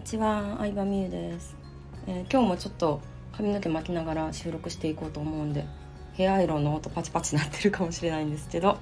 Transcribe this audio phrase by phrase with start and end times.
[0.00, 1.54] にちは、相葉美優です、
[2.06, 5.66] えー、今日もちょっと髪の毛巻きながら収録していこうと思うんで
[6.14, 8.78] ヘアアイロンの音パチパチなってるかもしれないんですけど、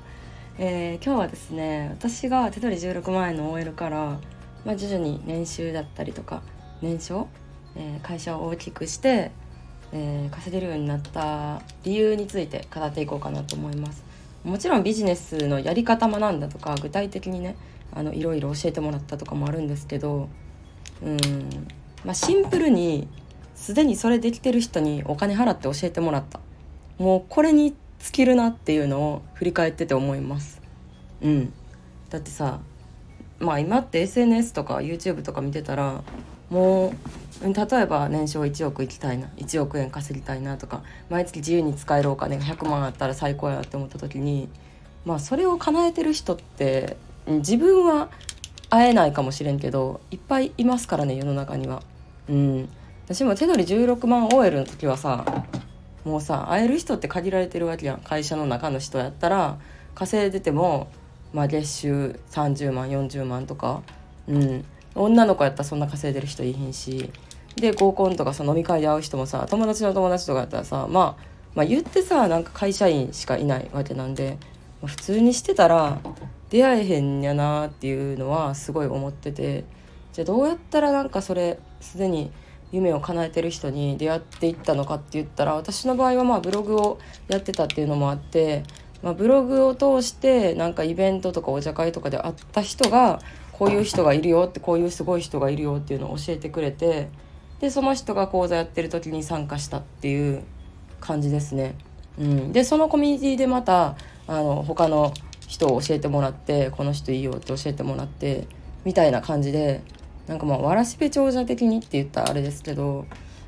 [0.59, 4.21] えー、今日はですね私が手取り16万円の OL から、
[4.65, 6.41] まあ、徐々に年収だったりとか
[6.83, 7.27] 年商、
[7.75, 9.33] えー、会社を大きくして、
[9.91, 14.05] え稼げるようになった理由について語っていこうかなと思います。
[14.45, 17.57] もちろんビジネスのやり方学んだとか具体的にね
[17.93, 20.29] あのいろいろ教えてもらったとかもあるんですけど
[21.03, 21.19] うん。
[22.05, 23.09] まあシンプルに
[23.55, 26.41] すでにそれできてる人にお金払って教えてもらった。
[26.99, 30.61] もうこれに尽きるなっていうのを振り返ってて思います。
[31.23, 31.53] うん。
[32.11, 32.61] だってさ
[33.39, 36.03] まあ今って SNS とか YouTube とか見てたら
[36.51, 36.93] もう
[37.43, 44.49] 例えば年商1億いきたいな1億円稼ぎたいなとか毎月自由に使えるお金が100万あったら最高やって思った時に
[45.05, 48.09] まあそれを叶えてる人って自分は
[48.71, 51.83] 会えないかもしれんけどいっぱいいますからね世の中には。
[52.29, 52.69] うん、
[53.07, 55.25] 私も手取り16万 OL の時はさ
[56.05, 57.99] もうさ会える人って限られてるわけやん。
[58.01, 59.59] 会社の中の人やったら
[59.95, 60.89] 稼いでても、
[61.33, 63.83] まあ、月収30万40万とか、
[64.29, 67.11] うん、女の子やったらそんな稼いでる人いひんし。
[67.57, 74.39] で合コンとかさ飲み会で会う人もさ友達の友達とかやったらさ、まあ、まあ言ってさなんか会社員しかいないわけなんで、
[74.85, 75.99] 普通にしてたら
[76.51, 79.65] 出会えへんやなっていうのはすごい思ってて
[80.13, 82.31] じゃあどうやったらなんかそれすでに
[82.73, 88.63] 夢を叶えてる人に出会っていったのかって言ったら私の場合はまあブログをやってたっていうのもあって、
[89.03, 93.21] まあ、ブログを通してなんかイベントとかお茶会とかで会った人が
[93.53, 97.09] こういう人がいるよってこういうすごい人がいるよっていうのを教えてくれて
[97.61, 100.43] でその人が講座やってる時に参加したっていう
[101.01, 101.75] 感じですね。
[102.19, 105.13] うん、でそのコミュニティでまたあの他の
[105.49, 108.47] 人を教えてもらってこの人いいよって教えてもらって
[108.85, 109.83] みたいな感じで
[110.29, 113.07] なんかまあわらしべ長者的にって言ったらあれですけど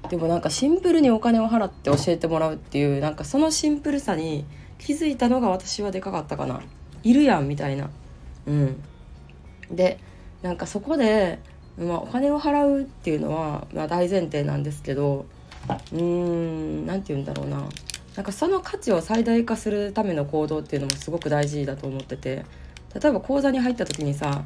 [0.08, 4.46] でもなんかシンプルにお金を払って教えてもらうっていうなんかそのシンプルさに
[4.78, 6.62] 気づいたのが私はでかかったかな。
[7.02, 7.90] いるやんみたいな。
[8.46, 8.82] うん。
[9.70, 9.98] で
[10.42, 11.38] なんかそこで、
[11.78, 15.26] まあ、お金を払うっていうのは、まあ、大前提なんですけど
[15.92, 17.68] うーん何て言うんだろうな。
[18.16, 22.44] なんかその価値を最大化するための行動っていうのもすごく大事だと思ってて
[22.94, 24.44] 例えば口座に入った時にさ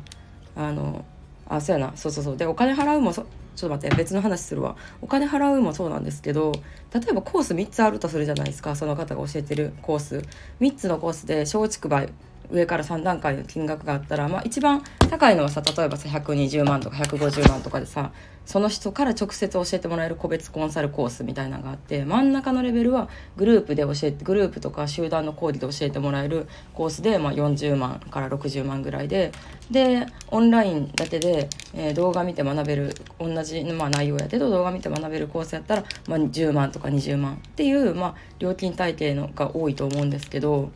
[0.54, 1.04] あの
[1.47, 1.97] あそうやな。
[1.97, 2.36] そうそうそう。
[2.36, 3.26] でお金払うもそ
[3.56, 4.76] ちょっと待って別の話するわ。
[5.02, 6.52] お金払うもそうなんですけど
[6.92, 8.75] 例えばコース3つあるとするじゃないですか。
[8.76, 10.22] その方が教えてるコース。
[10.60, 12.08] 3つのコースで松竹梅
[12.50, 18.12] 上から3段階の金額があったら、まあ、一番高いのはさ例えばさ120万とか150万とかでさ
[18.47, 29.32] その人から直接教えてもらえる個別コンサルコースみたいなのがあって真ん中のレベルはグループで教えてグループとか集団の講義で教えてもらえるコースで、まあ、40万から60万ぐらいで
[29.71, 40.71] でオンラインだけで、えー、動画見て学べる同じ、まあ、内容やけど動画見て学べるコースやったら、まあ、10万とか20万っていう、まあ、料金体系のが多いと思うんですけど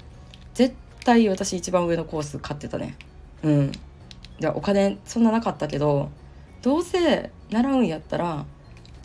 [0.55, 2.95] 絶対対私一番上のコース買ってたね。
[3.43, 3.73] うん。
[4.39, 6.11] じゃお金そんななかったけど
[6.63, 8.45] どうせ習うんやったら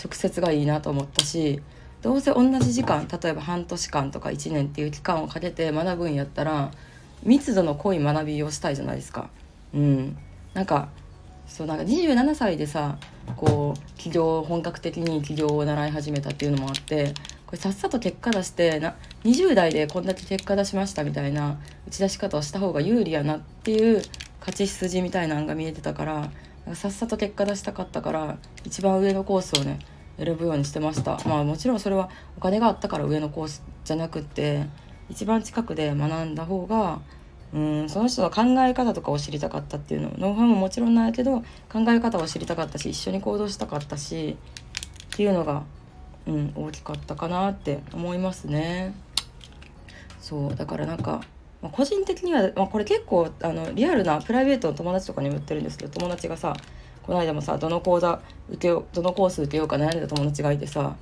[0.04, 1.62] 直接がいいなと思ったし
[2.02, 6.72] どうせ同じ時間例えば半年間とか1年っていう期間をかけて学ぶんやったら
[7.24, 9.30] 密度の濃い学びをしたいじゃないですか。
[9.74, 10.18] うん、
[10.54, 10.90] なんか
[11.48, 12.98] そうなんか27歳でさ
[13.36, 17.14] こう起業本格的に起業を習い始めたっていうのもあって
[17.46, 24.02] これさっさと結果出してな20代でこんだけ結果出しましたみたいな打ち出し方をした方が有利やなっていう
[24.40, 26.32] 勝ち筋みたいなのが見えてたから
[26.74, 29.80] さっさと結果出したかったから一番上のコースをね
[30.18, 31.20] 選ぶようにしてました。
[31.26, 34.66] まあもちろんそれはお金があったから上のコースじゃなくって
[35.10, 37.00] 一番近くで学んだ方が
[37.54, 41.42] うんその人の考え方とかを知りたかったっていうのノウハウももちろんないけど
[41.72, 44.38] 考え方を知りたかったし一緒に行動したかったし
[45.14, 45.64] っていうのが、
[46.26, 48.96] うん、大きかったかなって思いますね。
[50.20, 51.22] そうだからなんか、
[51.62, 56.56] ま、個人的には、まあ、これ結構あのリアルなプライベートの友達とかにも言ってるんですけど友達がさ
[57.04, 60.96] この間もさどの講座受けよどのコース受けようか悩んでた友達がいてさ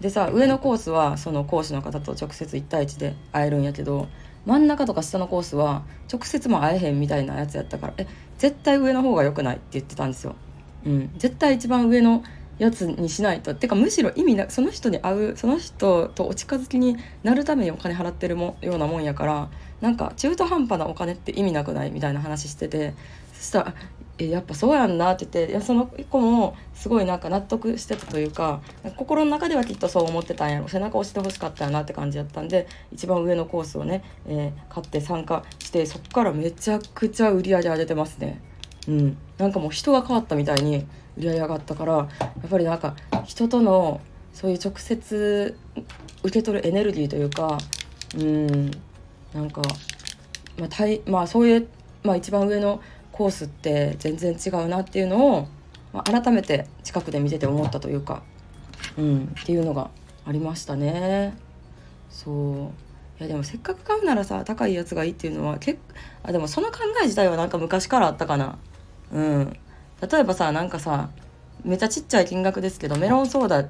[0.00, 4.08] でさ上のコースはその講師の方と直接1対1で会えるんやけど
[4.46, 8.06] 真ん中とか下のコースは直接も会えへんみたいなやつやったからえ
[8.38, 10.34] 絶対上の方が良くないって言ってたんですよ。
[10.84, 12.22] うん、絶対一番上の
[12.58, 19.48] やつにしないとってかむしろ意味なその人に会うその人とお近づきになるためにお金払ってるもようなもんやから
[19.80, 22.94] なんか中途半端なお金って意味なくないみたいな話してて
[23.32, 23.74] そしたら
[24.18, 28.60] 「えやっぱそうやんな」って言っていやその子もすごいなんか納得してたというか
[28.96, 30.68] 心の中ではきっとそう思ってたんやろ。
[30.68, 38.40] 背中押してほしかったんやなって感じだったんで一番上のコースをね、えー、買って参加してそっからめちゃくちゃ売り上げ上げてますね。
[38.86, 42.08] うん、なんかもう人が変わったみたいに売り上げ上がったからや
[42.46, 42.94] っぱりなんか
[43.24, 44.00] 人との
[44.32, 45.56] そういう直接
[46.22, 47.58] 受け取るエネルギーというか
[48.16, 48.70] うん。
[49.34, 49.62] なんか、
[50.58, 51.68] まあたいまあ、そういう、
[52.02, 52.80] まあ、一番上の
[53.14, 55.48] コースって全然違うなっていうのを、
[55.92, 58.24] ま、改めて近くで見てて思ったというか、
[58.98, 59.90] うん、っていうのが
[60.26, 61.36] ありましたね。
[62.10, 62.34] そう。
[63.20, 65.78] いやでもせっかく買うならさ高いやつがいいっていうのは結
[66.24, 68.58] あでもその考え自体はなんか昔からあったかな。
[69.12, 69.56] うん。
[70.10, 71.10] 例えばさなんかさ
[71.62, 73.64] めっちゃちっちゃい金額ですけどメロンソーダ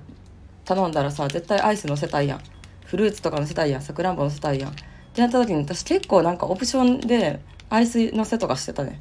[0.64, 2.40] 頼んだらさ絶対アイスのせたいやん。
[2.86, 3.82] フルーツとかのせたいやん。
[3.82, 4.70] さくらんぼのせたいやん。
[4.70, 4.74] っ
[5.12, 9.00] てなった時に私結構なんかオプションでアイスのせとかしてたね。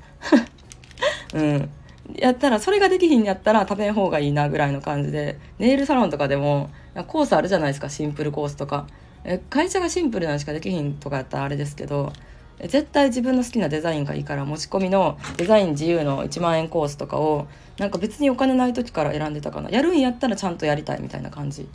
[1.33, 1.69] うん。
[2.15, 5.39] やったらそれができひんやったら食べん方がいいなぐらいの感じで。
[5.59, 6.69] ネイルサロンとかでも
[7.07, 7.89] コースあるじゃないですか。
[7.89, 8.87] シンプルコースとか。
[9.25, 12.11] え会社がシンプルなんしかできひんとかやったらあれですけど
[12.59, 19.69] 絶対自分の好きなデザインがいいから持ち込みのデザイン自由の1万円コースとかをなんか別にお金ない時から選んでたかな。
[19.69, 21.67] やるんやったらちゃんとやりたいみたいな感じ。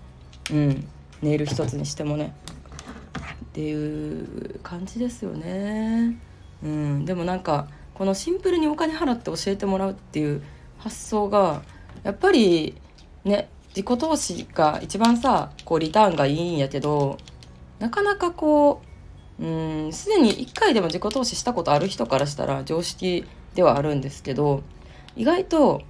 [0.52, 0.87] うん。
[1.20, 2.32] ネイル一つにしてもね。
[3.44, 6.17] っていう感じですよね。
[6.62, 10.43] うんでもなんかこのシンプルにお金払って教えてもらうっていう
[10.78, 11.62] 発想が
[12.05, 12.76] やっぱり
[13.25, 17.19] ね自己投資が一番さこうリターンがいいんやけど
[17.78, 18.82] なかなかこ
[19.38, 23.25] ううんすでに1回でも自己投資したことある人からしたら常識
[23.55, 24.62] ではあるんですけど
[25.16, 25.82] 意外と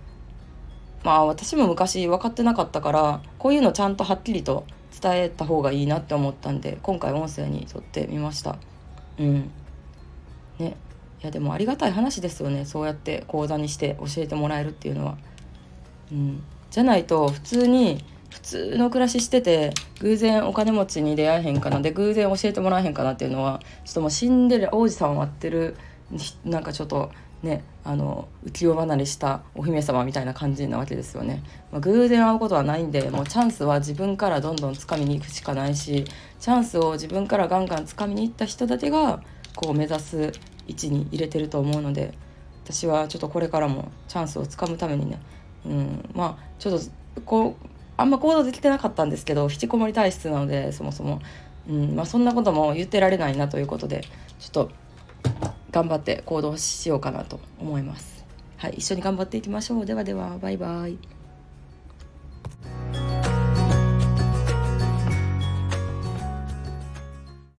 [1.04, 4.64] まあ私も昔分かってなかったからこういうのちゃんとはっきりと
[5.00, 8.56] 伝えた方がいいなって思ったんで今回音声にとってみました。
[9.18, 9.50] うん。
[10.58, 10.76] ね
[11.22, 15.18] いやでもありがたい話ですよねそうやって講座にして教えてもらえるっていうのは。
[16.12, 16.42] うん。
[16.70, 25.76] じゃないと普通に普通の暮らししてて偶然お金持ちに出会えへんかなで偶然教えてもらえへんかなっていうのはちょっともうシンデレラ王子さんを待ってる
[26.44, 27.10] なんかちょっと
[27.42, 36.04] ねあの浮世離れしたお姫様みたいな感じなわけですよね、まあ、偶然会うことはないんでもうチャンスは自分からどんどん掴みに行くしかないし
[36.38, 39.22] チャンスを自分からガンガン掴みに行った人だけが
[39.54, 40.32] こう目指す
[40.68, 42.14] 位置に入れてると思うので
[42.64, 45.20] 私はちょっとこれからもチャンスをつかむためにね、
[45.66, 47.66] うん、まあちょっとこう
[47.96, 51.20] あんま行動できてなかったんですけど引きこもり体質なのでそもそも、
[51.68, 54.02] うんまあ、そんなことも言ってられないなということで
[54.38, 54.70] ちょっと
[55.72, 58.24] 頑張って行動しようかなと思います。
[58.56, 59.86] はい、一緒に頑張っていきましょう。
[59.86, 61.17] ではでは、バイバイ。